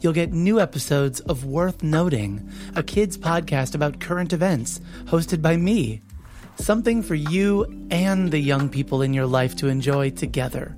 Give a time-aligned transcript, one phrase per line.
[0.00, 5.56] you'll get new episodes of Worth Noting, a kids podcast about current events, hosted by
[5.56, 6.02] me.
[6.56, 10.74] Something for you and the young people in your life to enjoy together.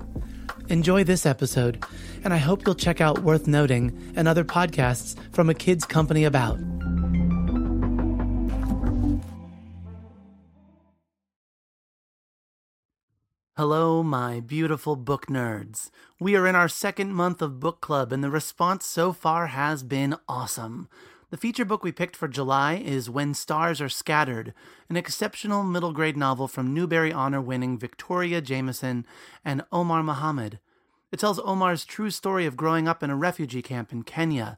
[0.67, 1.83] Enjoy this episode,
[2.23, 6.25] and I hope you'll check out Worth Noting and other podcasts from a kids company
[6.25, 6.59] about.
[13.59, 15.91] Hello, my beautiful book nerds.
[16.17, 19.83] We are in our second month of book club, and the response so far has
[19.83, 20.87] been awesome.
[21.29, 24.53] The feature book we picked for July is When Stars Are Scattered,
[24.87, 29.05] an exceptional middle grade novel from Newbery Honor winning Victoria Jamieson
[29.43, 30.59] and Omar Mohamed.
[31.11, 34.57] It tells Omar's true story of growing up in a refugee camp in Kenya.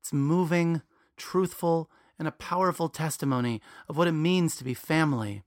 [0.00, 0.82] It's moving,
[1.16, 5.44] truthful, and a powerful testimony of what it means to be family.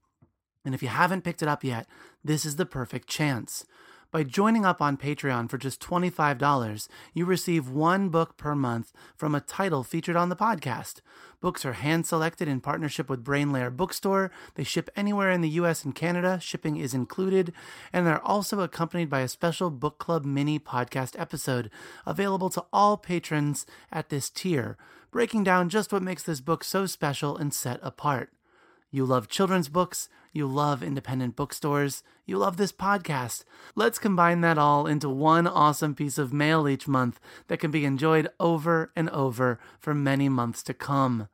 [0.65, 1.87] And if you haven't picked it up yet,
[2.23, 3.65] this is the perfect chance.
[4.13, 9.33] By joining up on Patreon for just $25, you receive one book per month from
[9.33, 11.01] a title featured on the podcast.
[11.41, 14.29] Books are hand selected in partnership with Brain Lair Bookstore.
[14.53, 17.53] They ship anywhere in the US and Canada, shipping is included,
[17.91, 21.71] and they're also accompanied by a special book club mini podcast episode
[22.05, 24.77] available to all patrons at this tier,
[25.09, 28.31] breaking down just what makes this book so special and set apart.
[28.91, 33.43] You love children's books, you love independent bookstores, you love this podcast.
[33.75, 37.85] Let's combine that all into one awesome piece of mail each month that can be
[37.85, 41.27] enjoyed over and over for many months to come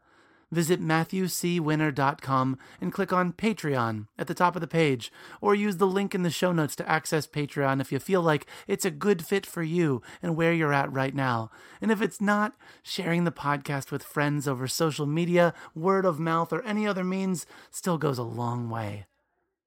[0.52, 5.12] visit MatthewCWinner.com and click on Patreon at the top of the page,
[5.42, 8.46] or use the link in the show notes to access Patreon if you feel like
[8.68, 11.52] it's a good fit for you and where you're at right now.
[11.82, 16.52] And if it's not, sharing the podcast with friends over social media, word of mouth,
[16.52, 19.06] or any other means still goes a long way.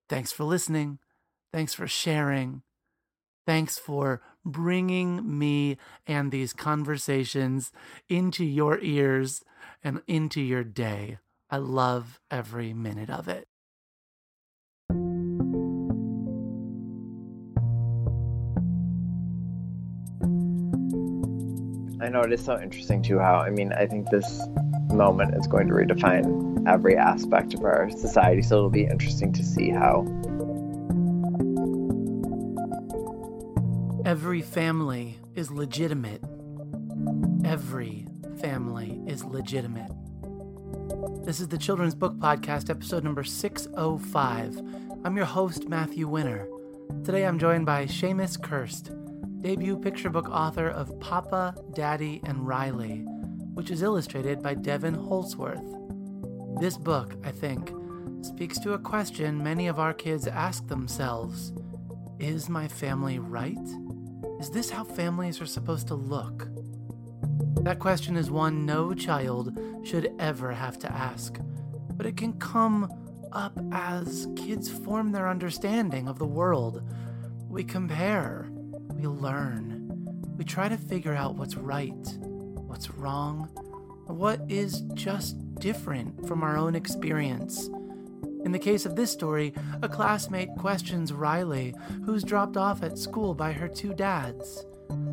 [0.08, 0.98] Thanks for listening.
[1.52, 2.62] Thanks for sharing.
[3.44, 5.76] Thanks for bringing me
[6.06, 7.72] and these conversations
[8.08, 9.42] into your ears
[9.82, 11.18] and into your day.
[11.50, 13.48] I love every minute of it.
[22.00, 24.40] I know it is so interesting too how I mean I think this
[24.92, 29.44] moment is going to redefine every aspect of our society so it'll be interesting to
[29.44, 30.04] see how
[34.12, 36.22] every family is legitimate
[37.46, 38.06] every
[38.42, 39.90] family is legitimate.
[41.24, 44.60] This is the Children's Book Podcast, episode number 605.
[45.02, 46.46] I'm your host, Matthew Winner.
[47.04, 48.90] Today I'm joined by Seamus Kirst,
[49.40, 53.06] debut picture book author of Papa, Daddy, and Riley,
[53.54, 56.60] which is illustrated by Devon Holzwarth.
[56.60, 57.72] This book, I think,
[58.20, 61.54] speaks to a question many of our kids ask themselves
[62.18, 63.56] Is my family right?
[64.42, 66.48] Is this how families are supposed to look?
[67.62, 71.38] That question is one no child should ever have to ask,
[71.92, 72.92] but it can come
[73.30, 76.82] up as kids form their understanding of the world.
[77.48, 78.48] We compare,
[78.90, 79.86] we learn,
[80.36, 82.18] we try to figure out what's right,
[82.66, 83.44] what's wrong,
[84.08, 87.70] what is just different from our own experience.
[88.44, 93.34] In the case of this story, a classmate questions Riley, who's dropped off at school
[93.34, 94.64] by her two dads.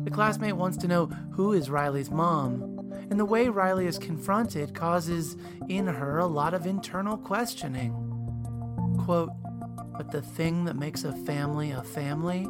[0.04, 4.74] The classmate wants to know who is Riley's mom, and the way Riley is confronted
[4.74, 5.36] causes
[5.68, 7.92] in her a lot of internal questioning.
[9.04, 9.30] Quote,
[9.96, 12.48] but the thing that makes a family a family,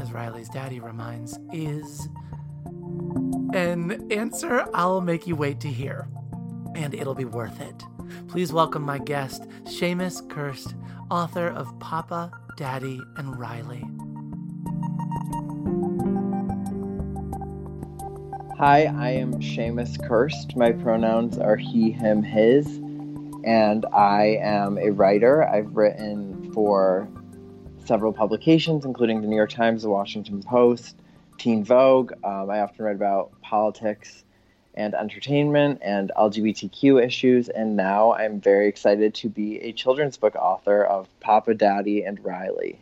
[0.00, 2.08] as Riley's daddy reminds, is
[3.52, 6.08] an answer I'll make you wait to hear,
[6.74, 7.82] and it'll be worth it.
[8.28, 10.74] Please welcome my guest, Seamus Kirst,
[11.10, 13.84] author of Papa, Daddy, and Riley.
[18.58, 20.56] Hi, I am Seamus Kirst.
[20.56, 22.66] My pronouns are he, him, his,
[23.44, 25.44] and I am a writer.
[25.48, 27.08] I've written for
[27.84, 30.96] several publications, including the New York Times, the Washington Post,
[31.38, 32.12] Teen Vogue.
[32.24, 34.24] Um, I often write about politics
[34.78, 37.48] and entertainment and LGBTQ issues.
[37.48, 42.24] And now I'm very excited to be a children's book author of Papa, Daddy, and
[42.24, 42.78] Riley.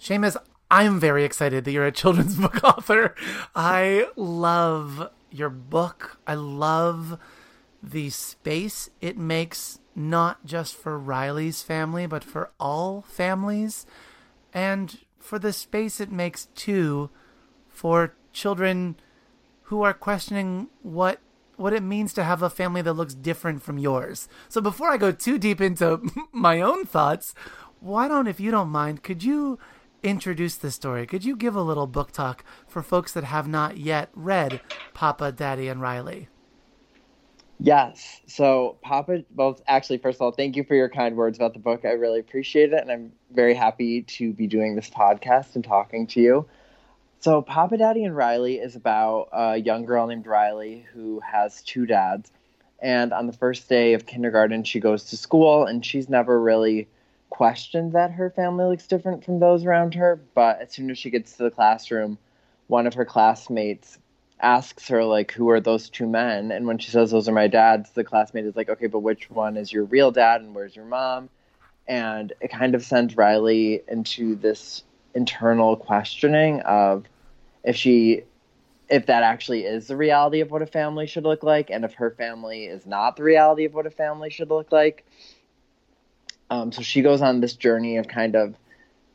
[0.00, 0.36] Seamus,
[0.70, 3.14] I'm very excited that you're a children's book author.
[3.54, 6.18] I love your book.
[6.26, 7.18] I love
[7.82, 13.84] the space it makes, not just for Riley's family, but for all families,
[14.54, 17.10] and for the space it makes too
[17.68, 18.96] for children
[19.72, 21.18] who are questioning what
[21.56, 24.28] what it means to have a family that looks different from yours.
[24.50, 26.02] So before I go too deep into
[26.32, 27.34] my own thoughts,
[27.80, 29.58] why don't if you don't mind, could you
[30.02, 31.06] introduce the story?
[31.06, 34.60] Could you give a little book talk for folks that have not yet read
[34.92, 36.28] Papa, Daddy, and Riley?
[37.58, 38.20] Yes.
[38.26, 41.60] So, Papa, well, actually, first of all, thank you for your kind words about the
[41.60, 41.86] book.
[41.86, 42.82] I really appreciate it.
[42.82, 46.46] And I'm very happy to be doing this podcast and talking to you.
[47.22, 51.86] So, Papa Daddy and Riley is about a young girl named Riley who has two
[51.86, 52.32] dads.
[52.80, 56.88] And on the first day of kindergarten, she goes to school and she's never really
[57.30, 60.20] questioned that her family looks different from those around her.
[60.34, 62.18] But as soon as she gets to the classroom,
[62.66, 63.98] one of her classmates
[64.40, 66.50] asks her, like, who are those two men?
[66.50, 69.30] And when she says, those are my dads, the classmate is like, okay, but which
[69.30, 71.28] one is your real dad and where's your mom?
[71.86, 74.82] And it kind of sends Riley into this
[75.14, 77.06] internal questioning of
[77.64, 78.22] if she
[78.88, 81.94] if that actually is the reality of what a family should look like and if
[81.94, 85.06] her family is not the reality of what a family should look like.
[86.50, 88.54] Um, so she goes on this journey of kind of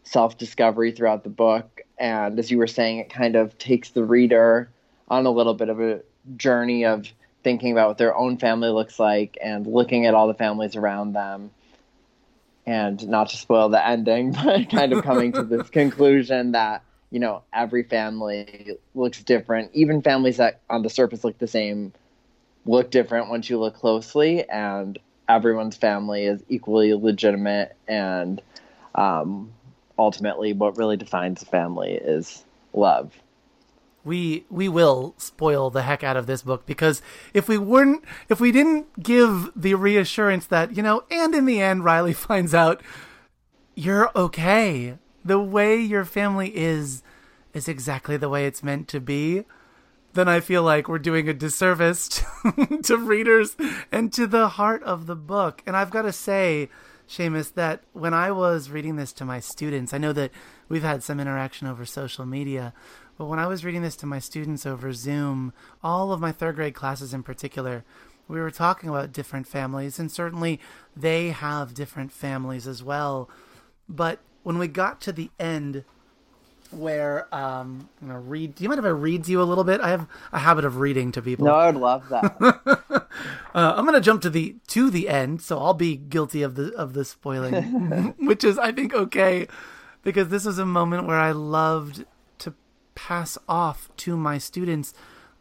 [0.02, 1.82] self-discovery throughout the book.
[2.00, 4.72] And as you were saying it kind of takes the reader
[5.10, 6.02] on a little bit of a
[6.36, 7.08] journey of
[7.44, 11.14] thinking about what their own family looks like and looking at all the families around
[11.14, 11.52] them.
[12.66, 17.19] And not to spoil the ending but kind of coming to this conclusion that you
[17.19, 19.71] know, every family looks different.
[19.74, 21.94] Even families that on the surface look the same
[22.65, 25.00] look different once you look closely, and
[25.30, 27.75] everyone's family is equally legitimate.
[27.88, 28.42] And
[28.95, 29.54] um,
[29.98, 32.44] ultimately, what really defines a family is
[32.74, 33.13] love.
[34.03, 37.01] We we will spoil the heck out of this book because
[37.33, 41.62] if we weren't if we didn't give the reassurance that you know, and in the
[41.62, 42.81] end, Riley finds out
[43.75, 47.03] you're okay the way your family is
[47.53, 49.44] is exactly the way it's meant to be,
[50.13, 53.56] then I feel like we're doing a disservice to, to readers
[53.91, 55.63] and to the heart of the book.
[55.65, 56.69] And I've got to say,
[57.07, 60.31] Seamus, that when I was reading this to my students, I know that
[60.69, 62.74] we've had some interaction over social media,
[63.18, 65.53] but when I was reading this to my students over Zoom,
[65.83, 67.83] all of my third grade classes in particular,
[68.27, 70.59] we were talking about different families, and certainly
[70.95, 73.29] they have different families as well.
[73.89, 75.84] But when we got to the end
[76.72, 78.56] where um, I'm gonna read.
[78.56, 79.82] Do you mind if I read to you a little bit?
[79.82, 81.48] I have a habit of reading to people.
[81.48, 82.38] No, I would love that.
[83.54, 86.74] uh, I'm gonna jump to the to the end, so I'll be guilty of the
[86.76, 89.50] of the spoiling, which is I think okay,
[90.02, 92.06] because this was a moment where I loved
[92.38, 92.54] to
[92.96, 94.94] pass off to my students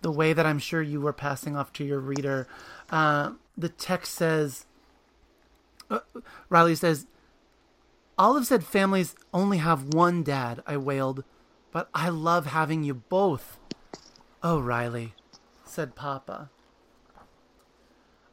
[0.03, 2.49] the way that I'm sure you were passing off to your reader.
[2.91, 4.67] Uh, the text says,
[5.93, 6.01] uh,
[6.49, 7.07] Riley says,
[8.19, 11.23] Olive said families only have one dad, I wailed,
[11.71, 13.59] but I love having you both.
[14.43, 15.15] Oh, Riley,
[15.65, 16.49] said Papa.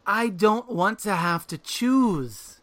[0.08, 2.62] I don't want to have to choose.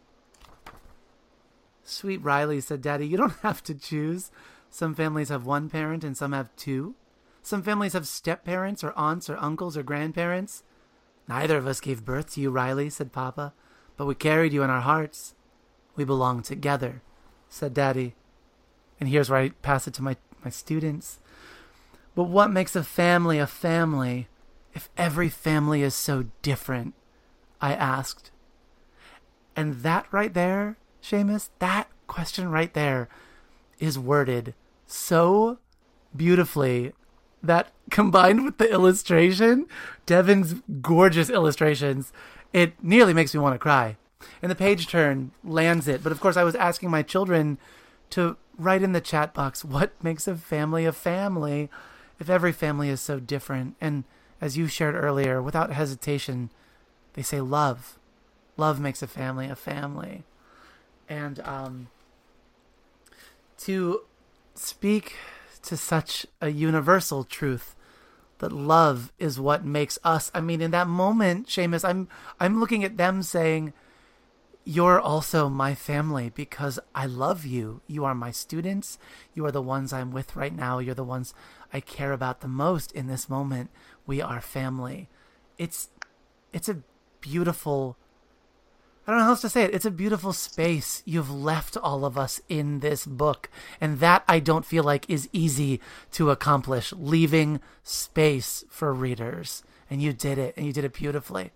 [1.83, 4.31] Sweet Riley, said Daddy, you don't have to choose.
[4.71, 6.95] Some families have one parent and some have two.
[7.43, 10.63] Some families have step parents or aunts or uncles or grandparents.
[11.27, 13.53] Neither of us gave birth to you, Riley, said Papa,
[13.95, 15.35] but we carried you in our hearts.
[15.95, 17.03] We belong together
[17.51, 18.15] said Daddy.
[18.99, 21.19] And here's where I pass it to my, my students.
[22.15, 24.27] But what makes a family a family
[24.73, 26.93] if every family is so different?
[27.59, 28.31] I asked.
[29.55, 33.09] And that right there, Seamus, that question right there
[33.79, 34.53] is worded
[34.87, 35.59] so
[36.15, 36.93] beautifully
[37.43, 39.65] that combined with the illustration,
[40.05, 42.13] Devon's gorgeous illustrations,
[42.53, 43.97] it nearly makes me want to cry
[44.41, 46.03] and the page turn lands it.
[46.03, 47.57] But of course, I was asking my children
[48.11, 51.69] to write in the chat box what makes a family a family
[52.19, 53.75] if every family is so different.
[53.81, 54.03] And
[54.39, 56.49] as you shared earlier, without hesitation,
[57.13, 57.97] they say love.
[58.57, 60.23] Love makes a family a family.
[61.09, 61.87] And um,
[63.59, 64.01] to
[64.55, 65.15] speak
[65.63, 67.75] to such a universal truth
[68.39, 70.31] that love is what makes us.
[70.33, 72.07] I mean, in that moment, Seamus, I'm
[72.39, 73.73] I'm looking at them saying,
[74.63, 77.81] you're also my family because I love you.
[77.87, 78.99] You are my students.
[79.33, 80.79] You are the ones I'm with right now.
[80.79, 81.33] You're the ones
[81.73, 83.71] I care about the most in this moment.
[84.05, 85.09] We are family.
[85.57, 85.89] it's
[86.53, 86.81] it's a
[87.21, 87.97] beautiful
[89.05, 89.73] I don't know how else to say it.
[89.73, 93.49] It's a beautiful space you've left all of us in this book.
[93.81, 99.63] And that I don't feel like is easy to accomplish, leaving space for readers.
[99.89, 101.51] And you did it, and you did it beautifully.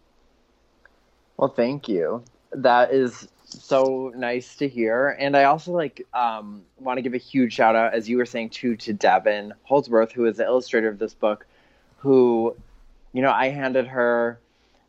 [1.37, 2.23] Well, thank you.
[2.55, 5.09] That is so nice to hear.
[5.19, 8.25] And I also like um, want to give a huge shout out, as you were
[8.25, 11.45] saying too, to Devon Holzwarth, who is the illustrator of this book,
[11.97, 12.55] who,
[13.13, 14.39] you know, I handed her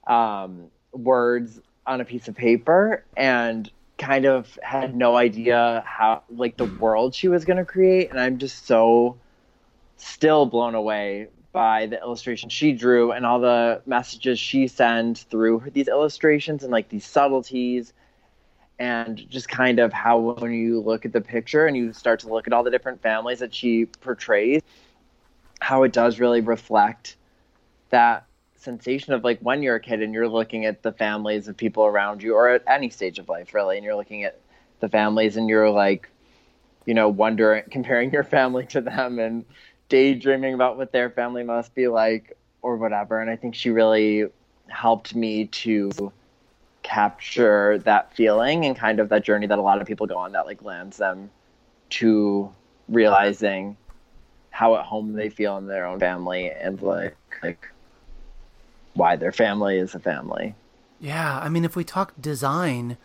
[0.06, 6.56] um, words on a piece of paper and kind of had no idea how like
[6.56, 9.16] the world she was going to create and i'm just so
[9.96, 15.62] still blown away by the illustration she drew and all the messages she sends through
[15.72, 17.94] these illustrations and like these subtleties
[18.78, 22.28] and just kind of how when you look at the picture and you start to
[22.28, 24.60] look at all the different families that she portrays
[25.58, 27.16] how it does really reflect
[27.88, 31.56] that sensation of like when you're a kid and you're looking at the families of
[31.56, 34.38] people around you or at any stage of life really and you're looking at
[34.80, 36.10] the families and you're like
[36.84, 39.46] you know wondering comparing your family to them and
[39.88, 44.24] daydreaming about what their family must be like or whatever and i think she really
[44.68, 45.90] helped me to
[46.82, 50.32] capture that feeling and kind of that journey that a lot of people go on
[50.32, 51.30] that like lands them
[51.90, 52.50] to
[52.88, 53.76] realizing
[54.50, 57.68] how at home they feel in their own family and like like
[58.96, 60.54] why their family is a family.
[60.98, 62.96] Yeah, I mean, if we talk design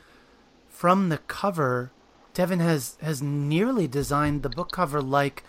[0.69, 1.91] from the cover,
[2.33, 5.43] Devon has has nearly designed the book cover like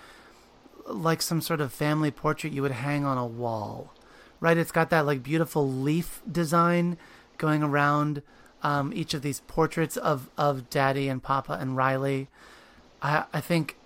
[0.92, 3.92] like some sort of family portrait you would hang on a wall,
[4.40, 4.56] right?
[4.56, 6.96] It's got that like beautiful leaf design
[7.38, 8.22] going around
[8.62, 12.28] um, each of these portraits of of Daddy and Papa and Riley.
[13.02, 13.76] I I think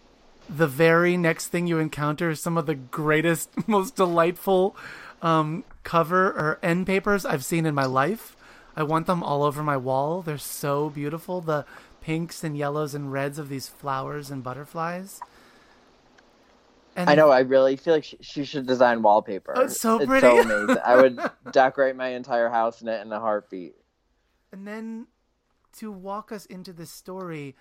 [0.48, 4.76] the very next thing you encounter is some of the greatest, most delightful
[5.22, 8.36] um, cover or end papers I've seen in my life.
[8.76, 10.22] I want them all over my wall.
[10.22, 11.40] They're so beautiful.
[11.40, 11.64] The
[12.00, 15.20] pinks and yellows and reds of these flowers and butterflies.
[16.96, 17.30] And I know.
[17.30, 19.52] I really feel like she, she should design wallpaper.
[19.56, 20.26] Oh, it's so it's pretty.
[20.26, 20.82] so amazing.
[20.84, 21.20] I would
[21.52, 23.76] decorate my entire house in it in a heartbeat.
[24.52, 25.06] And then
[25.78, 27.54] to walk us into this story,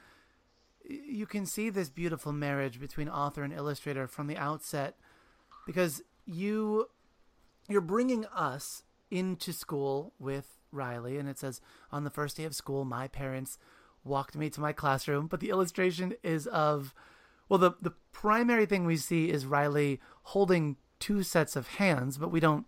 [0.87, 4.95] you can see this beautiful marriage between author and illustrator from the outset
[5.65, 6.87] because you
[7.67, 11.61] you're bringing us into school with Riley, and it says,
[11.91, 13.57] On the first day of school, my parents
[14.03, 15.27] walked me to my classroom.
[15.27, 16.93] But the illustration is of,
[17.49, 22.31] well, the, the primary thing we see is Riley holding two sets of hands, but
[22.31, 22.65] we don't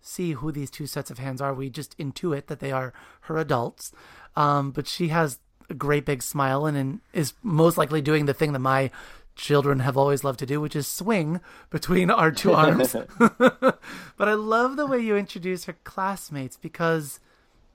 [0.00, 1.52] see who these two sets of hands are.
[1.52, 3.92] We just intuit that they are her adults.
[4.36, 8.34] Um, but she has a great big smile and, and is most likely doing the
[8.34, 8.90] thing that my
[9.36, 12.94] children have always loved to do, which is swing between our two arms.
[13.18, 13.78] but
[14.18, 17.20] I love the way you introduce her classmates because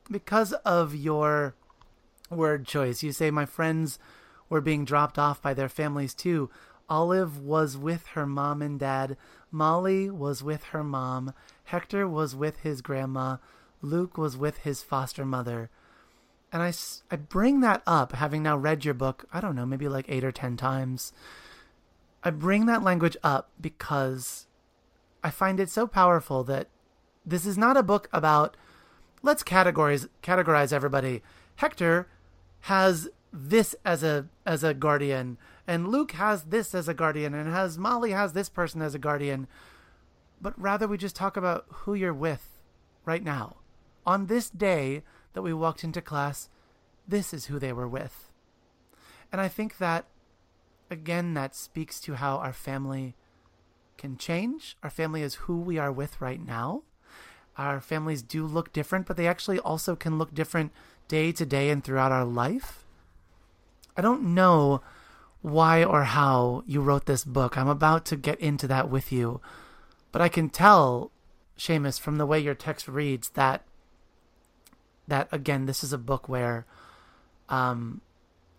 [0.09, 1.55] because of your
[2.29, 3.03] word choice.
[3.03, 3.97] You say my friends
[4.49, 6.49] were being dropped off by their families too.
[6.89, 9.17] Olive was with her mom and dad.
[9.51, 11.33] Molly was with her mom.
[11.65, 13.37] Hector was with his grandma.
[13.81, 15.69] Luke was with his foster mother.
[16.51, 16.73] And I,
[17.11, 20.23] I bring that up, having now read your book, I don't know, maybe like eight
[20.23, 21.11] or ten times.
[22.23, 24.47] I bring that language up because
[25.23, 26.69] I find it so powerful that
[27.25, 28.55] this is not a book about
[29.21, 31.23] let's categorize categorize everybody.
[31.57, 32.07] Hector
[32.61, 35.37] has this as a as a guardian
[35.67, 38.99] and Luke has this as a guardian and has Molly has this person as a
[38.99, 39.47] guardian.
[40.41, 42.59] But rather we just talk about who you're with
[43.03, 43.57] right now.
[44.05, 46.49] On this day that we walked into class,
[47.07, 48.31] this is who they were with.
[49.31, 50.05] And I think that
[50.89, 53.15] again, that speaks to how our family
[53.97, 54.77] can change.
[54.83, 56.83] Our family is who we are with right now.
[57.57, 60.71] Our families do look different, but they actually also can look different
[61.07, 62.84] day to day and throughout our life.
[63.97, 64.81] I don't know
[65.41, 67.57] why or how you wrote this book.
[67.57, 69.41] I'm about to get into that with you.
[70.11, 71.11] But I can tell,
[71.57, 73.63] Seamus, from the way your text reads that
[75.07, 76.65] that again, this is a book where
[77.47, 78.01] um,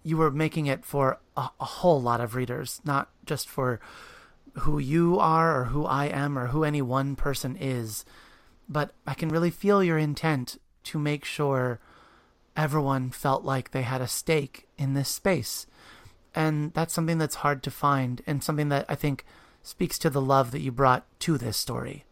[0.05, 3.81] you were making it for a, a whole lot of readers, not just for
[4.61, 8.05] who you are or who I am or who any one person is.
[8.69, 11.81] But I can really feel your intent to make sure
[12.57, 15.67] everyone felt like they had a stake in this space.
[16.35, 19.25] And that's something that's hard to find and something that I think
[19.63, 22.05] speaks to the love that you brought to this story.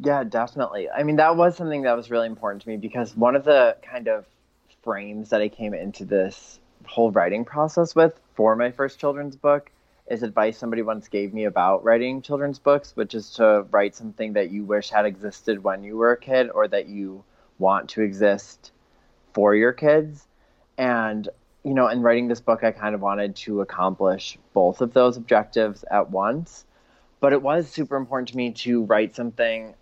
[0.00, 0.88] Yeah, definitely.
[0.88, 3.76] I mean, that was something that was really important to me because one of the
[3.82, 4.26] kind of
[4.82, 9.70] frames that I came into this whole writing process with for my first children's book
[10.08, 14.32] is advice somebody once gave me about writing children's books, which is to write something
[14.34, 17.24] that you wish had existed when you were a kid or that you
[17.58, 18.72] want to exist
[19.32, 20.26] for your kids.
[20.76, 21.28] And,
[21.64, 25.16] you know, in writing this book, I kind of wanted to accomplish both of those
[25.16, 26.64] objectives at once.
[27.20, 29.74] But it was super important to me to write something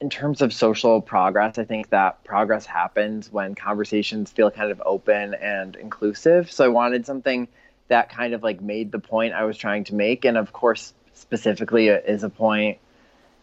[0.00, 1.58] in terms of social progress.
[1.58, 6.50] I think that progress happens when conversations feel kind of open and inclusive.
[6.50, 7.46] So I wanted something
[7.88, 10.24] that kind of like made the point I was trying to make.
[10.24, 12.78] And of course, specifically, is a point,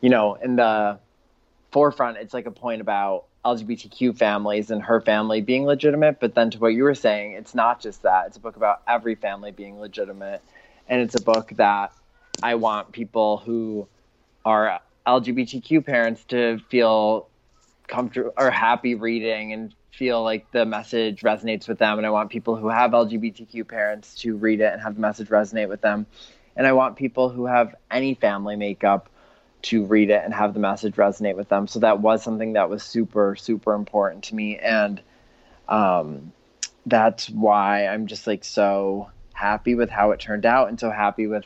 [0.01, 0.98] you know, in the
[1.77, 6.19] forefront, it's like a point about LGBTQ families and her family being legitimate.
[6.19, 8.25] But then to what you were saying, it's not just that.
[8.25, 10.41] It's a book about every family being legitimate.
[10.89, 11.93] And it's a book that
[12.41, 13.88] I want people who
[14.43, 17.27] are LGBTQ parents to feel
[17.86, 22.00] comfortable or happy reading and feel like the message resonates with them.
[22.00, 25.27] And I want people who have LGBTQ parents to read it and have the message
[25.27, 26.07] resonate with them.
[26.55, 29.10] And I want people who have any family makeup
[29.63, 31.67] to read it and have the message resonate with them.
[31.67, 34.57] So that was something that was super, super important to me.
[34.57, 35.01] And
[35.67, 36.31] um,
[36.85, 41.27] that's why I'm just like so happy with how it turned out and so happy
[41.27, 41.43] with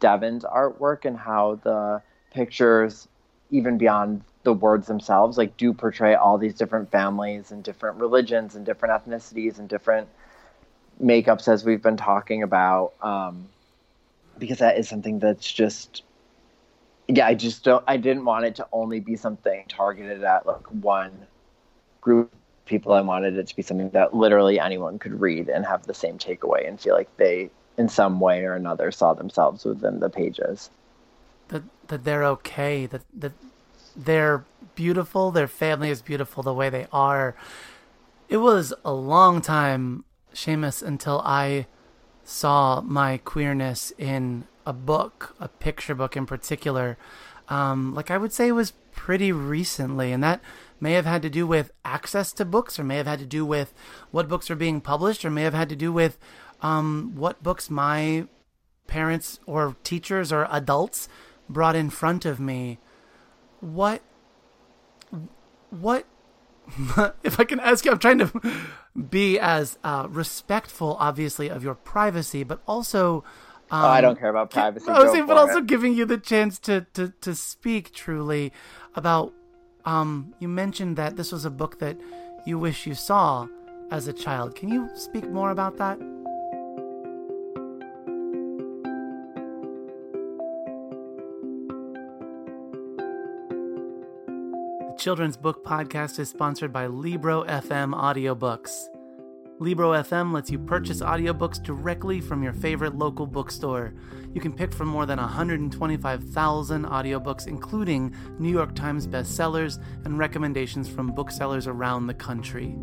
[0.00, 3.08] Devon's artwork and how the pictures,
[3.50, 8.54] even beyond the words themselves, like do portray all these different families and different religions
[8.54, 10.08] and different ethnicities and different
[11.02, 12.92] makeups as we've been talking about.
[13.00, 13.48] Um,
[14.38, 16.02] because that is something that's just
[17.08, 17.84] yeah, I just don't.
[17.86, 21.26] I didn't want it to only be something targeted at like one
[22.00, 22.92] group of people.
[22.92, 26.18] I wanted it to be something that literally anyone could read and have the same
[26.18, 30.70] takeaway and feel like they, in some way or another, saw themselves within the pages.
[31.48, 32.86] That that they're okay.
[32.86, 33.32] That that
[33.96, 34.44] they're
[34.74, 35.30] beautiful.
[35.30, 37.36] Their family is beautiful the way they are.
[38.30, 41.66] It was a long time, Seamus, until I
[42.24, 46.96] saw my queerness in a book, a picture book in particular,
[47.48, 50.40] um, like I would say was pretty recently, and that
[50.80, 53.44] may have had to do with access to books, or may have had to do
[53.44, 53.74] with
[54.10, 56.18] what books are being published, or may have had to do with
[56.62, 58.26] um, what books my
[58.86, 61.08] parents or teachers or adults
[61.48, 62.78] brought in front of me.
[63.60, 64.02] What,
[65.70, 66.06] what,
[67.22, 68.32] if I can ask you, I'm trying to
[69.10, 73.24] be as uh, respectful, obviously, of your privacy, but also
[73.70, 74.88] um, oh, I don't care about privacy.
[74.88, 78.52] I was saying, but also giving you the chance to, to, to speak truly
[78.94, 79.32] about.
[79.86, 81.98] Um, you mentioned that this was a book that
[82.46, 83.46] you wish you saw
[83.90, 84.54] as a child.
[84.54, 85.98] Can you speak more about that?
[94.78, 98.88] The Children's Book Podcast is sponsored by Libro FM Audiobooks.
[99.60, 103.94] Libro FM lets you purchase audiobooks directly from your favorite local bookstore.
[104.32, 110.88] You can pick from more than 125,000 audiobooks, including New York Times bestsellers and recommendations
[110.88, 112.74] from booksellers around the country.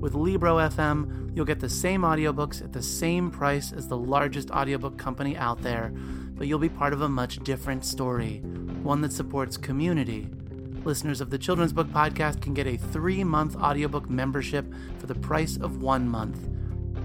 [0.00, 4.50] With Libro FM, you'll get the same audiobooks at the same price as the largest
[4.50, 5.94] audiobook company out there,
[6.34, 8.42] but you'll be part of a much different story,
[8.82, 10.28] one that supports community
[10.84, 15.14] Listeners of the Children's Book Podcast can get a three month audiobook membership for the
[15.14, 16.48] price of one month.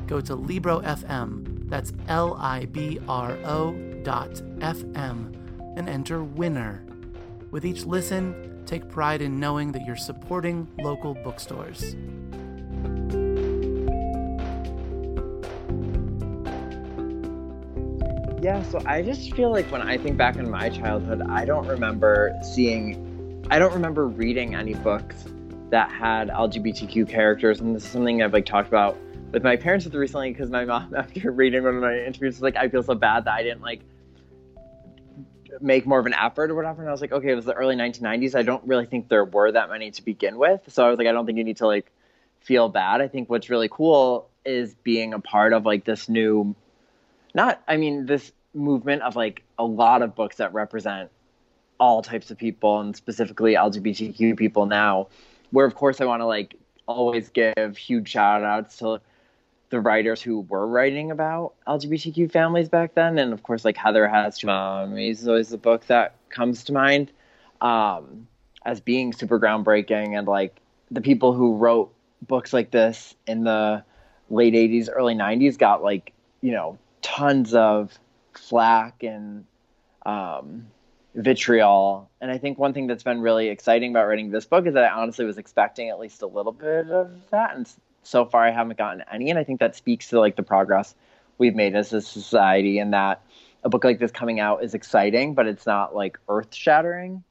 [0.08, 5.36] Go to Libro FM, that's L I B R O dot FM,
[5.78, 6.86] and enter winner.
[7.52, 11.96] With each listen, take pride in knowing that you're supporting local bookstores.
[18.42, 21.66] Yeah, so I just feel like when I think back in my childhood, I don't
[21.66, 23.13] remember seeing
[23.50, 25.26] I don't remember reading any books
[25.70, 28.98] that had LGBTQ characters, and this is something I've like talked about
[29.32, 32.56] with my parents recently because my mom, after reading one of my interviews, was like,
[32.56, 33.82] "I feel so bad that I didn't like
[35.62, 37.54] make more of an effort or whatever." And I was like, "Okay, it was the
[37.54, 38.34] early 1990s.
[38.34, 41.08] I don't really think there were that many to begin with." So I was like,
[41.08, 41.92] "I don't think you need to like
[42.40, 43.02] feel bad.
[43.02, 46.56] I think what's really cool is being a part of like this new,
[47.34, 51.10] not I mean this movement of like a lot of books that represent
[51.84, 55.10] all types of people and specifically LGBTQ people now.
[55.52, 59.02] Where of course I want to like always give huge shout outs to
[59.70, 64.08] the writers who were writing about LGBTQ families back then, and of course like Heather
[64.08, 67.12] has Mommies is always the book that comes to mind
[67.60, 68.28] um,
[68.66, 70.56] as being super groundbreaking, and like
[70.90, 73.84] the people who wrote books like this in the
[74.30, 77.92] late 80s early 90s got like you know tons of
[78.34, 79.44] flack and
[80.06, 80.68] um,
[81.16, 82.10] vitriol.
[82.22, 84.84] And I think one thing that's been really exciting about writing this book is that
[84.84, 87.56] I honestly was expecting at least a little bit of that.
[87.56, 87.72] And
[88.04, 89.30] so far I haven't gotten any.
[89.30, 90.96] And I think that speaks to like the progress
[91.38, 93.22] we've made as a society and that
[93.64, 97.24] a book like this coming out is exciting, but it's not like earth shattering.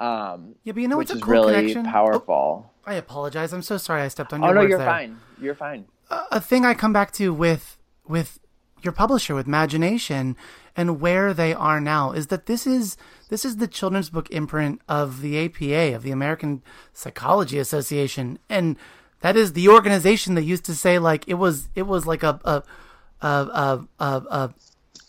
[0.00, 1.84] Um, yeah, but you know what's a is cool really connection?
[1.84, 2.66] powerful.
[2.66, 3.52] Oh, I apologize.
[3.52, 4.50] I'm so sorry I stepped on your.
[4.50, 4.86] Oh, no, you're there.
[4.86, 5.20] fine.
[5.40, 5.86] You're fine.
[6.10, 8.40] a thing I come back to with with
[8.84, 10.36] your publisher with Magination
[10.76, 12.96] and where they are now is that this is
[13.28, 18.38] this is the children's book imprint of the APA of the American Psychology Association.
[18.48, 18.76] And
[19.20, 22.40] that is the organization that used to say like it was it was like a
[22.44, 22.62] a
[23.26, 24.54] a a, a, a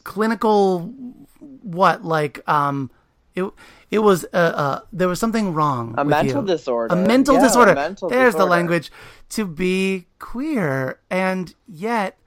[0.03, 0.93] clinical
[1.39, 2.91] what like um
[3.33, 3.51] it
[3.91, 6.47] it was uh, uh there was something wrong A with mental you.
[6.47, 6.93] disorder.
[6.93, 7.73] a mental Yeah, a disorder.
[7.75, 8.91] mental there's the language.
[9.29, 10.99] To be queer.
[11.09, 12.17] And yet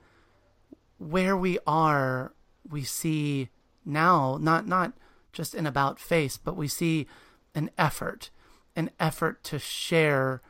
[0.98, 2.32] where we are
[2.68, 3.48] we see
[3.84, 4.92] now not not
[5.32, 7.06] just an about face but we see
[7.54, 8.30] an effort
[8.76, 10.42] an effort to share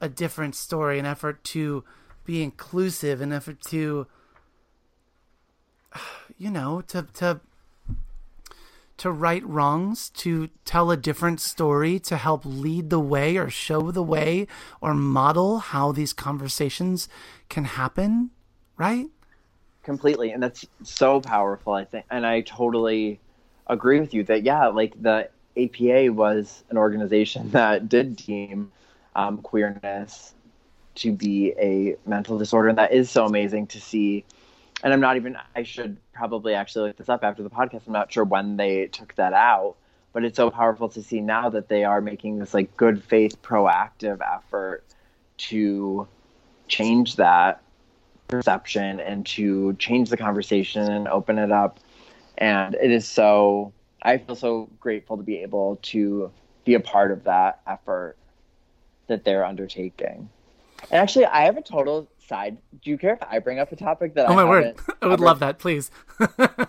[0.00, 1.84] a different story an effort to
[2.24, 4.06] be inclusive an effort to
[6.38, 7.40] you know to to
[9.00, 13.90] to right wrongs, to tell a different story, to help lead the way or show
[13.90, 14.46] the way
[14.82, 17.08] or model how these conversations
[17.48, 18.28] can happen,
[18.76, 19.06] right?
[19.82, 23.18] Completely and that's so powerful i think and i totally
[23.66, 28.72] agree with you that yeah like the apa was an organization that did deem
[29.16, 30.34] um, queerness
[30.94, 34.24] to be a mental disorder and that is so amazing to see.
[34.82, 37.92] And i'm not even i should probably actually look this up after the podcast i'm
[37.92, 39.76] not sure when they took that out
[40.12, 43.40] but it's so powerful to see now that they are making this like good faith
[43.42, 44.82] proactive effort
[45.36, 46.08] to
[46.66, 47.62] change that
[48.30, 51.80] perception and to change the conversation and open it up.
[52.38, 56.30] And it is so, I feel so grateful to be able to
[56.64, 58.16] be a part of that effort
[59.08, 60.28] that they're undertaking.
[60.90, 62.56] And actually, I have a total side.
[62.82, 64.76] Do you care if I bring up a topic that Oh I my word.
[65.02, 65.90] I would ever- love that, please.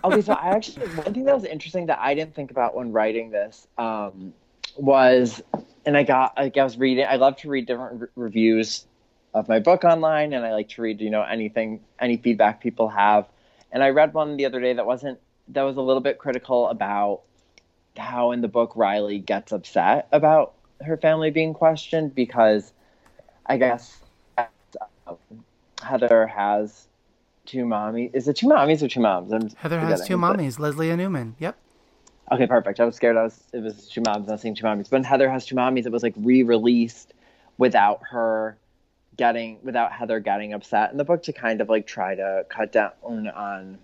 [0.04, 2.92] okay, so I actually one thing that was interesting that I didn't think about when
[2.92, 4.34] writing this um,
[4.76, 5.42] was,
[5.86, 7.06] and I got like I was reading.
[7.08, 8.86] I love to read different re- reviews
[9.34, 12.88] of my book online, and I like to read you know anything any feedback people
[12.88, 13.26] have.
[13.70, 15.18] And I read one the other day that wasn't
[15.48, 17.22] that was a little bit critical about
[17.96, 22.72] how in the book Riley gets upset about her family being questioned because
[23.46, 23.98] I guess
[25.82, 26.86] Heather has
[27.46, 28.14] two mommies.
[28.14, 29.32] Is it two mommies or two moms?
[29.32, 31.36] I'm Heather has two mommies, Lesléa Newman.
[31.38, 31.56] Yep.
[32.30, 32.80] Okay, perfect.
[32.80, 33.16] I was scared.
[33.16, 34.28] I was it was two moms.
[34.28, 34.88] Not seeing two mommies.
[34.88, 35.86] But Heather has two mommies.
[35.86, 37.12] It was like re-released
[37.58, 38.56] without her
[39.16, 42.72] getting without Heather getting upset in the book to kind of like try to cut
[42.72, 43.78] down on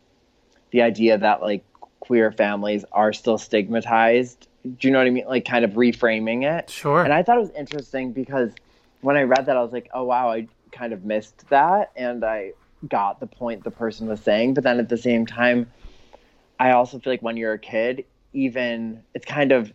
[0.71, 1.65] the idea that like
[2.01, 4.49] queer families are still stigmatized.
[4.63, 5.27] Do you know what I mean?
[5.27, 6.71] Like kind of reframing it.
[6.71, 7.03] Sure.
[7.03, 8.53] And I thought it was interesting because
[9.01, 11.93] when I read that, I was like, oh, wow, I kind of missed that.
[11.97, 12.53] And I
[12.89, 14.55] got the point the person was saying.
[14.55, 15.71] But then at the same time,
[16.59, 19.73] I also feel like when you're a kid, even it's kind of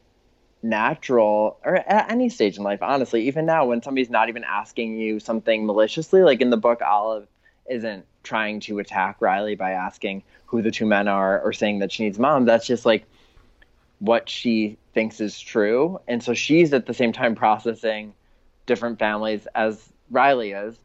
[0.64, 4.98] natural, or at any stage in life, honestly, even now, when somebody's not even asking
[4.98, 7.28] you something maliciously, like in the book, Olive
[7.70, 11.92] isn't trying to attack Riley by asking who the two men are or saying that
[11.92, 12.46] she needs mom.
[12.46, 13.06] That's just like
[14.00, 16.00] what she thinks is true.
[16.08, 18.14] And so she's at the same time processing
[18.66, 20.78] different families as Riley is.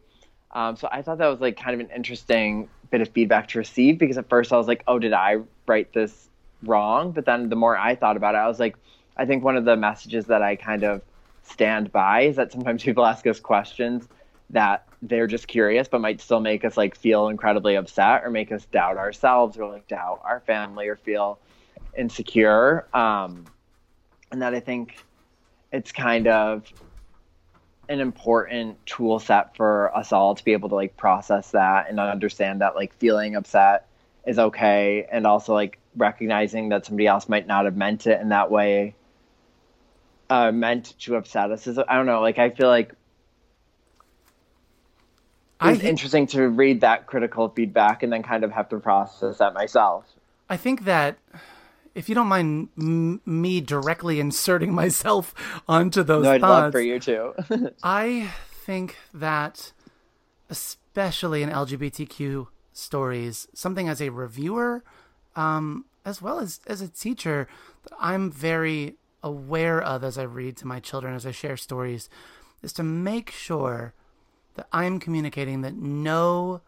[0.50, 3.58] Um, so I thought that was like kind of an interesting bit of feedback to
[3.58, 6.28] receive because at first I was like, oh, did I write this
[6.62, 7.12] wrong?
[7.12, 8.76] But then the more I thought about it, I was like,
[9.18, 11.02] I think one of the messages that I kind of
[11.42, 14.08] stand by is that sometimes people ask us questions
[14.50, 18.50] that they're just curious but might still make us like feel incredibly upset or make
[18.52, 21.38] us doubt ourselves or like doubt our family or feel
[21.96, 22.86] insecure.
[22.94, 23.44] Um,
[24.30, 25.04] and that i think
[25.72, 26.70] it's kind of
[27.88, 31.98] an important tool set for us all to be able to like process that and
[31.98, 33.86] understand that like feeling upset
[34.26, 38.28] is okay and also like recognizing that somebody else might not have meant it in
[38.28, 38.94] that way
[40.30, 42.92] uh, meant to upset us is i don't know like i feel like
[45.60, 49.54] it's interesting to read that critical feedback and then kind of have to process that
[49.54, 50.04] myself.
[50.48, 51.18] I think that
[51.96, 55.34] if you don't mind m- me directly inserting myself
[55.66, 57.34] onto those no i'd thoughts, love for you too
[57.82, 58.30] I
[58.68, 59.72] think that,
[60.50, 64.84] especially in LGBTQ stories, something as a reviewer,
[65.34, 67.48] um, as well as as a teacher,
[67.98, 72.08] I'm very aware of as I read to my children, as I share stories,
[72.62, 73.94] is to make sure
[74.54, 76.60] that I'm communicating that no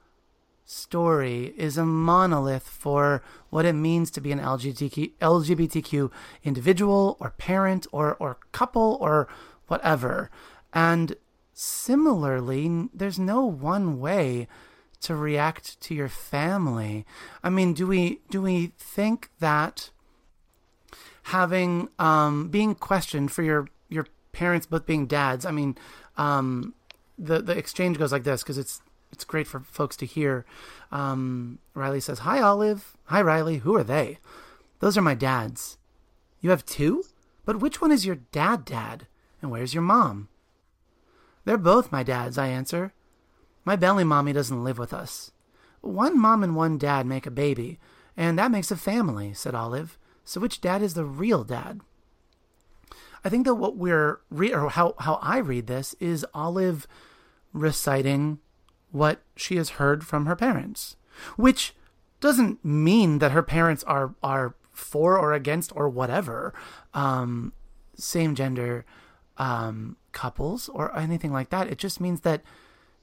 [0.64, 6.12] story is a monolith for what it means to be an LGBTQ, LGBTQ
[6.44, 9.28] individual or parent or, or couple or
[9.66, 10.30] whatever.
[10.72, 11.16] And
[11.52, 14.46] similarly, there's no one way
[15.00, 17.04] to react to your family.
[17.42, 19.90] I mean, do we do we think that
[21.24, 25.44] having um, being questioned for your your parents both being dads?
[25.44, 25.76] I mean,
[26.16, 26.74] um,
[27.18, 28.80] the the exchange goes like this because it's
[29.12, 30.44] it's great for folks to hear.
[30.92, 32.96] Um, Riley says, "Hi, Olive.
[33.04, 33.58] Hi, Riley.
[33.58, 34.18] Who are they?
[34.80, 35.78] Those are my dads.
[36.40, 37.04] You have two,
[37.44, 39.06] but which one is your dad, dad?
[39.42, 40.28] And where's your mom?"
[41.44, 42.92] They're both my dads, I answer.
[43.64, 45.32] My belly mommy doesn't live with us.
[45.80, 47.78] One mom and one dad make a baby,
[48.16, 49.98] and that makes a family, said Olive.
[50.24, 51.80] So which dad is the real dad?
[53.24, 56.86] I think that what we're re- or how how I read this is Olive
[57.52, 58.38] reciting
[58.92, 60.96] what she has heard from her parents,
[61.36, 61.74] which
[62.20, 66.54] doesn't mean that her parents are are for or against or whatever
[66.94, 67.52] um,
[67.96, 68.84] same gender
[69.36, 71.68] um, couples or anything like that.
[71.68, 72.42] It just means that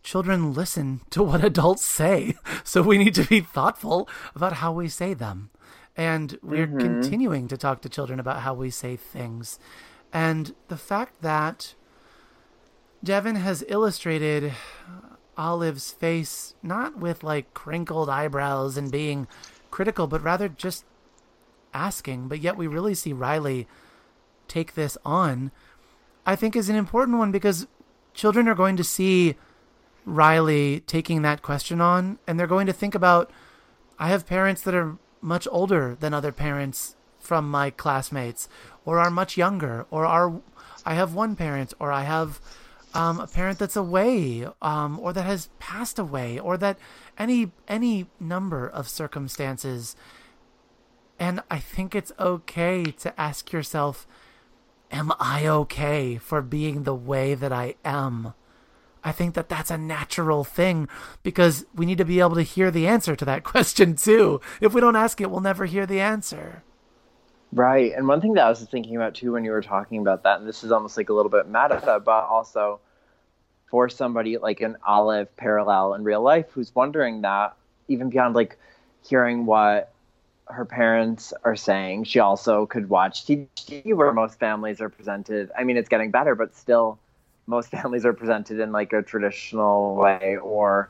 [0.03, 2.35] children listen to what adults say.
[2.63, 5.51] So we need to be thoughtful about how we say them.
[5.97, 6.77] And we're mm-hmm.
[6.77, 9.59] continuing to talk to children about how we say things.
[10.13, 11.73] And the fact that
[13.03, 14.53] Devon has illustrated
[15.37, 19.27] Olive's face not with like crinkled eyebrows and being
[19.71, 20.85] critical, but rather just
[21.73, 22.27] asking.
[22.27, 23.67] But yet we really see Riley
[24.47, 25.51] take this on,
[26.25, 27.67] I think is an important one because
[28.13, 29.35] children are going to see
[30.05, 33.31] Riley taking that question on and they're going to think about
[33.99, 38.47] I have parents that are much older than other parents from my classmates
[38.85, 40.41] or are much younger or are
[40.85, 42.39] I have one parent or I have
[42.93, 46.79] um, a parent that's away um, or that has passed away or that
[47.17, 49.97] any any number of circumstances.
[51.19, 54.07] And I think it's okay to ask yourself
[54.89, 58.33] am I okay for being the way that I am
[59.07, 60.87] I think that that's a natural thing
[61.23, 64.73] because we need to be able to hear the answer to that question too if
[64.73, 66.63] we don't ask it we'll never hear the answer
[67.53, 67.93] Right.
[67.95, 70.39] And one thing that I was thinking about too when you were talking about that,
[70.39, 72.79] and this is almost like a little bit meta, but also
[73.69, 77.55] for somebody like an Olive parallel in real life who's wondering that,
[77.87, 78.57] even beyond like
[79.07, 79.93] hearing what
[80.45, 85.49] her parents are saying, she also could watch TV where most families are presented.
[85.57, 86.99] I mean, it's getting better, but still,
[87.47, 90.89] most families are presented in like a traditional way, or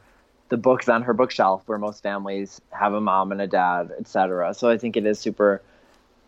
[0.49, 4.53] the books on her bookshelf where most families have a mom and a dad, etc.
[4.53, 5.61] So I think it is super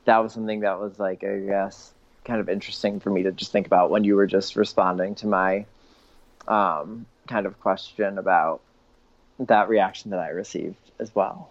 [0.06, 1.94] that was something that was like I guess
[2.26, 5.28] kind of interesting for me to just think about when you were just responding to
[5.28, 5.66] my
[6.48, 8.62] um, kind of question about
[9.40, 11.50] that reaction that I received as well.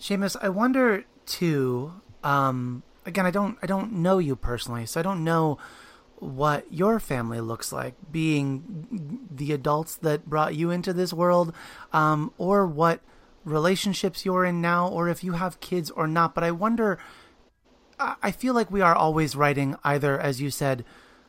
[0.00, 1.92] Seamus, I wonder too.
[2.22, 5.58] Um, again, I don't I don't know you personally, so I don't know
[6.20, 11.54] what your family looks like, being the adults that brought you into this world,
[11.92, 13.00] um, or what
[13.44, 16.34] relationships you're in now or if you have kids or not.
[16.34, 16.98] But I wonder,
[17.98, 20.84] I feel like we are always writing either, as you said,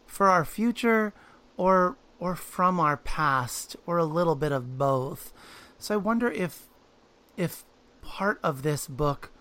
[0.05, 1.13] for our future
[1.57, 5.31] or or from our past or a little bit of both.
[5.77, 6.67] So I wonder if
[7.37, 7.63] if
[8.01, 9.31] part of this book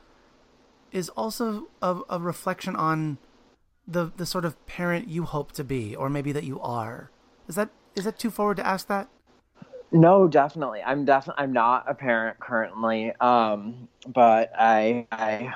[0.92, 3.18] is also a, a reflection on
[3.88, 7.11] the the sort of parent you hope to be or maybe that you are.
[7.48, 9.09] Is that is that too forward to ask that?
[9.90, 10.83] No, definitely.
[10.85, 15.55] I'm definitely I'm not a parent currently, um, but I I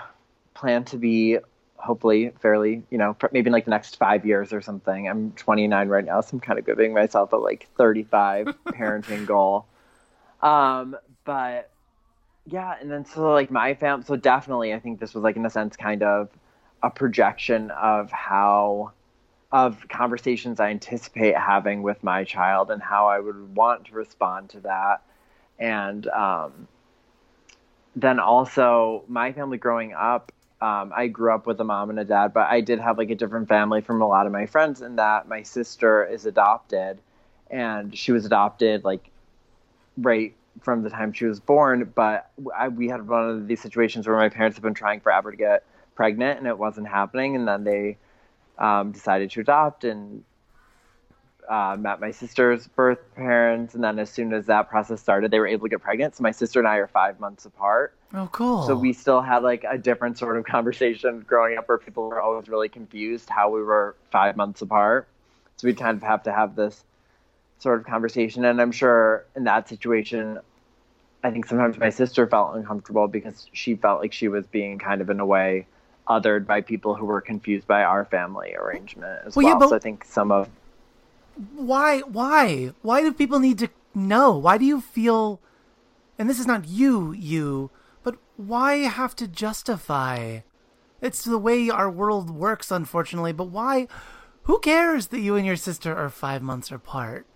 [0.55, 1.39] plan to be
[1.77, 5.09] hopefully fairly you know maybe in like the next five years or something.
[5.09, 9.67] I'm 29 right now, so I'm kind of giving myself a like 35 parenting goal.
[10.41, 11.71] Um, but
[12.47, 15.45] yeah, and then so like my fam, so definitely I think this was like in
[15.45, 16.31] a sense kind of
[16.83, 18.93] a projection of how
[19.53, 24.51] of conversations I anticipate having with my child and how I would want to respond
[24.51, 25.03] to that.
[25.59, 26.69] And um,
[27.95, 32.05] then also, my family growing up, um, I grew up with a mom and a
[32.05, 34.81] dad, but I did have like a different family from a lot of my friends
[34.81, 36.99] in that my sister is adopted
[37.51, 39.11] and she was adopted like
[39.99, 41.93] right from the time she was born.
[41.95, 45.31] But I, we had one of these situations where my parents have been trying forever
[45.31, 47.37] to get pregnant and it wasn't happening.
[47.37, 47.97] And then they
[48.59, 50.25] um, decided to adopt and
[51.49, 53.75] uh, met my sister's birth parents.
[53.75, 56.17] And then as soon as that process started, they were able to get pregnant.
[56.17, 57.95] So my sister and I are five months apart.
[58.15, 58.67] Oh, cool.
[58.67, 62.21] So we still had like a different sort of conversation growing up where people were
[62.21, 65.09] always really confused how we were five months apart.
[65.57, 66.85] So we'd kind of have to have this
[67.59, 68.45] sort of conversation.
[68.45, 70.39] And I'm sure in that situation,
[71.23, 75.01] I think sometimes my sister felt uncomfortable because she felt like she was being kind
[75.01, 75.67] of in a way
[76.09, 79.47] othered by people who were confused by our family arrangement as well.
[79.47, 79.61] well.
[79.61, 80.49] Yeah, so I think some of
[81.55, 84.37] why why why do people need to know?
[84.37, 85.41] Why do you feel
[86.19, 87.71] and this is not you, you,
[88.03, 90.41] but why have to justify?
[91.01, 93.89] It's the way our world works, unfortunately, but why?
[94.45, 97.27] Who cares that you and your sister are five months apart?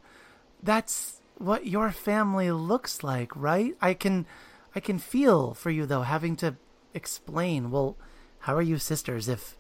[0.63, 3.77] That's what your family looks like, right?
[3.81, 4.27] I can,
[4.75, 6.57] I can feel for you though, having to
[6.95, 7.71] explain.
[7.71, 7.97] Well,
[8.47, 9.57] how are you sisters if,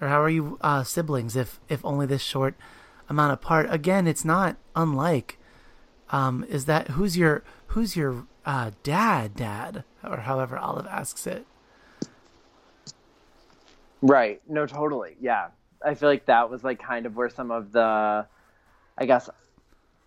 [0.00, 2.54] or how are you uh, siblings if, if only this short
[3.08, 3.66] amount apart?
[3.70, 5.36] Again, it's not unlike.
[6.08, 11.46] Um, is that who's your who's your uh, dad, dad, or however Olive asks it.
[14.02, 14.40] Right.
[14.48, 15.16] No, totally.
[15.20, 15.48] Yeah.
[15.84, 18.26] I feel like that was like kind of where some of the,
[18.96, 19.28] I guess,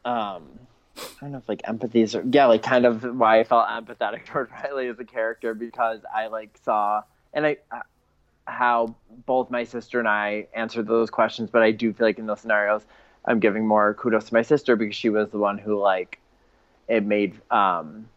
[0.05, 0.59] um,
[0.95, 4.25] I don't know if like empathy is, yeah, like kind of why I felt empathetic
[4.27, 7.57] toward Riley as a character because I like saw, and I,
[8.45, 12.25] how both my sister and I answered those questions, but I do feel like in
[12.25, 12.83] those scenarios,
[13.25, 16.19] I'm giving more kudos to my sister because she was the one who like,
[16.87, 18.07] it made, um,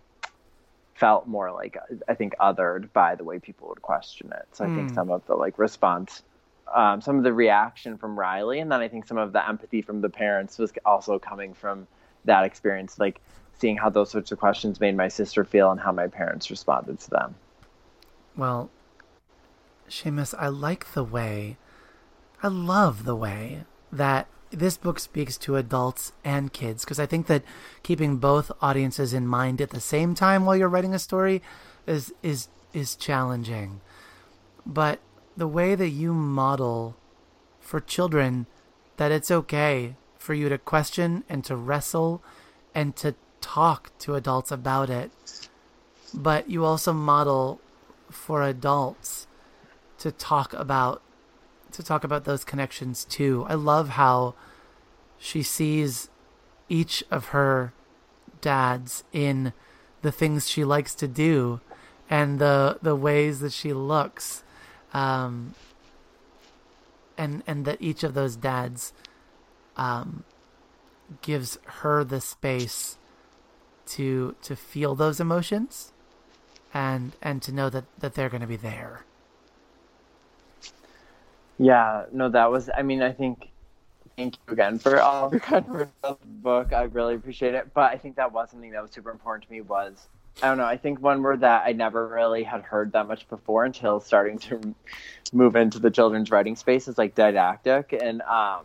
[0.94, 1.76] felt more like
[2.08, 4.46] I think othered by the way people would question it.
[4.52, 4.94] So I think hmm.
[4.94, 6.22] some of the like response,
[6.74, 9.82] um, some of the reaction from Riley, and then I think some of the empathy
[9.82, 11.86] from the parents was also coming from
[12.24, 13.20] that experience, like
[13.58, 16.98] seeing how those sorts of questions made my sister feel and how my parents responded
[17.00, 17.34] to them.
[18.36, 18.70] Well,
[19.88, 21.56] Seamus, I like the way,
[22.42, 27.26] I love the way that this book speaks to adults and kids because I think
[27.26, 27.42] that
[27.82, 31.42] keeping both audiences in mind at the same time while you're writing a story
[31.86, 33.80] is is is challenging.
[34.64, 35.00] But
[35.36, 36.96] the way that you model
[37.60, 38.46] for children
[38.96, 42.22] that it's okay for you to question and to wrestle
[42.74, 45.10] and to talk to adults about it.
[46.14, 47.60] But you also model
[48.10, 49.25] for adults
[49.98, 51.02] to talk about
[51.72, 53.44] to talk about those connections too.
[53.48, 54.34] I love how
[55.18, 56.08] she sees
[56.68, 57.72] each of her
[58.40, 59.52] dads in
[60.02, 61.60] the things she likes to do
[62.08, 64.44] and the the ways that she looks
[64.92, 65.54] um,
[67.18, 68.92] and and that each of those dads
[69.76, 70.24] um,
[71.22, 72.98] gives her the space
[73.86, 75.92] to to feel those emotions
[76.72, 79.04] and and to know that that they're going to be there
[81.58, 82.70] yeah, no, that was.
[82.76, 83.48] I mean, I think.
[84.16, 85.66] Thank you again for all your kind
[86.00, 86.72] the book.
[86.72, 87.74] I really appreciate it.
[87.74, 89.60] But I think that was something that was super important to me.
[89.60, 90.08] Was
[90.42, 90.64] I don't know.
[90.64, 94.38] I think one word that I never really had heard that much before until starting
[94.40, 94.74] to
[95.32, 98.64] move into the children's writing space is like didactic and um,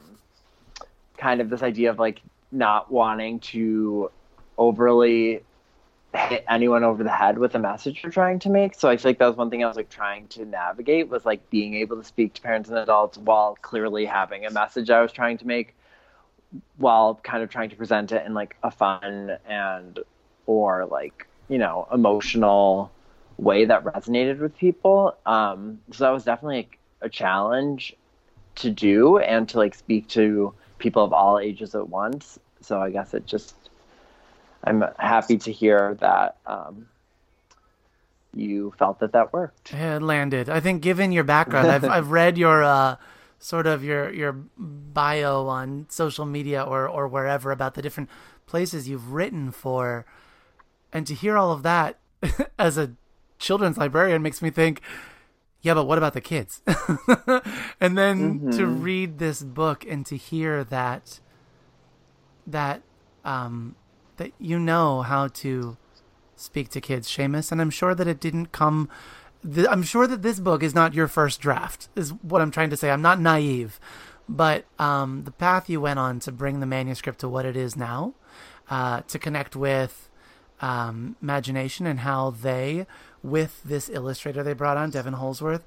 [1.17, 4.11] kind of this idea of like not wanting to
[4.57, 5.43] overly
[6.13, 8.75] hit anyone over the head with a message you're trying to make.
[8.75, 11.25] So I feel like that was one thing I was like trying to navigate was
[11.25, 15.01] like being able to speak to parents and adults while clearly having a message I
[15.01, 15.75] was trying to make
[16.77, 19.99] while kind of trying to present it in like a fun and
[20.47, 22.91] or like, you know, emotional
[23.37, 25.15] way that resonated with people.
[25.25, 27.95] Um, so that was definitely like, a challenge
[28.53, 32.37] to do and to like speak to people of all ages at once.
[32.61, 33.55] So I guess it just
[34.63, 36.87] I'm happy to hear that um,
[38.33, 39.73] you felt that that worked.
[39.73, 40.49] It landed.
[40.49, 42.97] I think, given your background, I've I've read your uh,
[43.39, 48.09] sort of your your bio on social media or or wherever about the different
[48.45, 50.05] places you've written for,
[50.93, 51.97] and to hear all of that
[52.59, 52.91] as a
[53.39, 54.81] children's librarian makes me think.
[55.63, 56.61] Yeah, but what about the kids?
[57.79, 58.49] and then mm-hmm.
[58.51, 61.19] to read this book and to hear that
[62.47, 62.81] that
[63.23, 63.75] um,
[64.21, 65.77] that you know how to
[66.35, 68.87] speak to kids, Seamus, and I'm sure that it didn't come.
[69.67, 71.89] I'm sure that this book is not your first draft.
[71.95, 72.91] Is what I'm trying to say.
[72.91, 73.79] I'm not naive,
[74.29, 77.75] but um, the path you went on to bring the manuscript to what it is
[77.75, 78.13] now,
[78.69, 80.07] uh, to connect with
[80.61, 82.85] um, Magination and how they,
[83.23, 85.63] with this illustrator they brought on, Devon Holzwarth,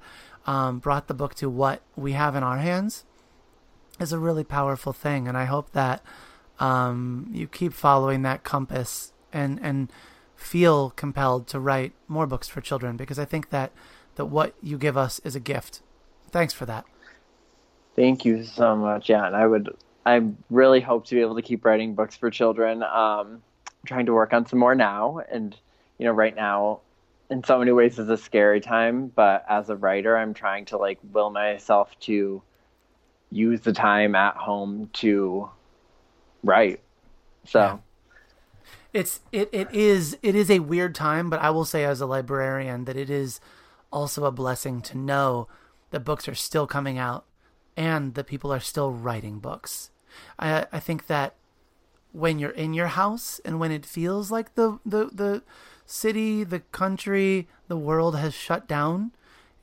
[0.47, 3.03] um, brought the book to what we have in our hands,
[3.99, 5.27] is a really powerful thing.
[5.27, 6.01] And I hope that
[6.59, 9.91] um, you keep following that compass and and
[10.35, 13.71] feel compelled to write more books for children because I think that
[14.15, 15.81] that what you give us is a gift.
[16.31, 16.85] Thanks for that.
[17.95, 19.09] Thank you so much.
[19.09, 19.75] And I would
[20.05, 22.83] I really hope to be able to keep writing books for children.
[22.83, 25.55] Um, I'm trying to work on some more now, and
[25.97, 26.81] you know, right now,
[27.29, 29.07] in so many ways, is a scary time.
[29.07, 32.41] But as a writer, I'm trying to like will myself to
[33.31, 35.49] use the time at home to
[36.45, 36.79] Right.
[37.43, 37.77] So yeah.
[38.93, 42.05] it's it, it is it is a weird time, but I will say as a
[42.05, 43.39] librarian that it is
[43.91, 45.47] also a blessing to know
[45.89, 47.25] that books are still coming out
[47.75, 49.89] and that people are still writing books.
[50.37, 51.35] I I think that
[52.11, 55.43] when you're in your house and when it feels like the the the
[55.87, 59.11] city, the country, the world has shut down,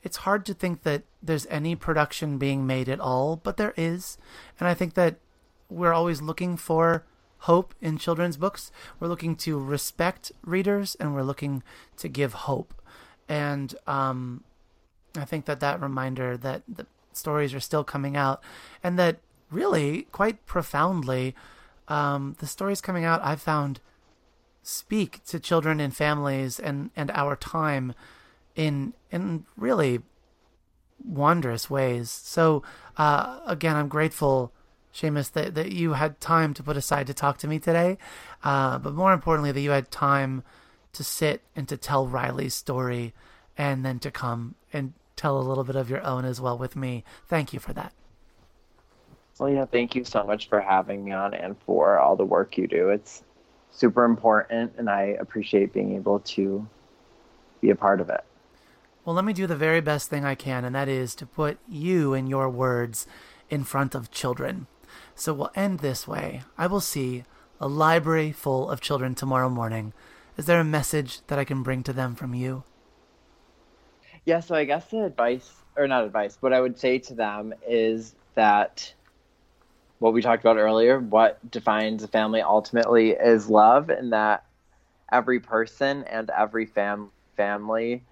[0.03, 4.17] it's hard to think that there's any production being made at all, but there is.
[4.59, 5.15] And I think that
[5.73, 7.03] we're always looking for
[7.39, 8.71] hope in children's books.
[8.99, 11.63] We're looking to respect readers and we're looking
[11.97, 12.73] to give hope.
[13.27, 14.43] And um,
[15.15, 18.41] I think that that reminder that the stories are still coming out
[18.83, 19.17] and that
[19.51, 21.35] really, quite profoundly,
[21.87, 23.79] um, the stories coming out I've found
[24.61, 27.93] speak to children and families and, and our time
[28.55, 29.99] in in really
[31.03, 32.09] wondrous ways.
[32.09, 32.63] So
[32.97, 34.53] uh, again, I'm grateful,
[34.93, 37.97] Seamus, that, that you had time to put aside to talk to me today.
[38.43, 40.43] Uh, but more importantly, that you had time
[40.93, 43.13] to sit and to tell Riley's story
[43.57, 46.75] and then to come and tell a little bit of your own as well with
[46.75, 47.03] me.
[47.27, 47.93] Thank you for that.
[49.39, 52.57] Well, yeah, thank you so much for having me on and for all the work
[52.57, 52.89] you do.
[52.89, 53.23] It's
[53.71, 56.67] super important, and I appreciate being able to
[57.59, 58.23] be a part of it.
[59.03, 61.57] Well, let me do the very best thing I can, and that is to put
[61.67, 63.07] you and your words
[63.49, 64.67] in front of children.
[65.15, 66.41] So we'll end this way.
[66.57, 67.23] I will see
[67.59, 69.93] a library full of children tomorrow morning.
[70.37, 72.63] Is there a message that I can bring to them from you?
[74.25, 77.53] Yeah, so I guess the advice, or not advice, what I would say to them
[77.67, 78.93] is that
[79.99, 84.45] what we talked about earlier, what defines a family ultimately is love, and that
[85.11, 88.03] every person and every fam- family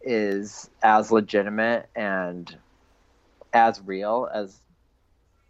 [0.00, 2.56] is as legitimate and
[3.52, 4.60] as real as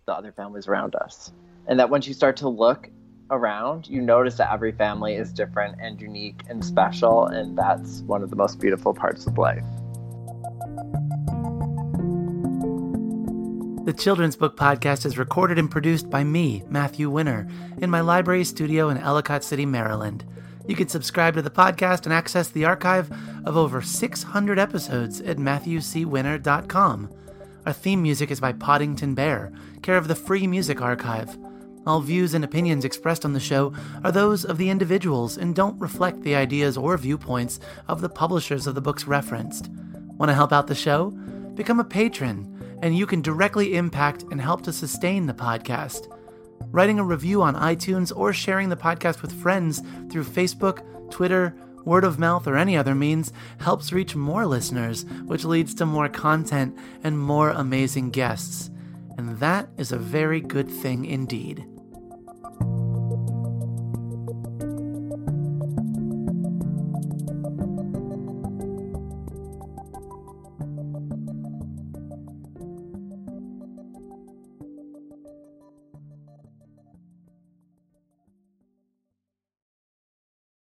[0.09, 1.31] the other families around us.
[1.69, 2.89] And that once you start to look
[3.31, 8.23] around, you notice that every family is different and unique and special, and that's one
[8.23, 9.65] of the most beautiful parts of life.
[13.85, 17.47] The Children's Book Podcast is recorded and produced by me, Matthew Winner,
[17.79, 20.25] in my library studio in Ellicott City, Maryland.
[20.67, 23.11] You can subscribe to the podcast and access the archive
[23.47, 27.11] of over 600 episodes at MatthewCWinner.com.
[27.69, 29.53] Our theme music is by Poddington Bear,
[29.83, 31.37] care of the Free Music Archive.
[31.87, 35.79] All views and opinions expressed on the show are those of the individuals and don't
[35.79, 39.69] reflect the ideas or viewpoints of the publishers of the books referenced.
[40.17, 41.11] Want to help out the show?
[41.57, 46.11] Become a patron and you can directly impact and help to sustain the podcast.
[46.73, 51.55] Writing a review on iTunes or sharing the podcast with friends through Facebook, Twitter,
[51.85, 56.09] word of mouth, or any other means helps reach more listeners, which leads to more
[56.09, 58.71] content and more amazing guests.
[59.17, 61.67] And that is a very good thing indeed.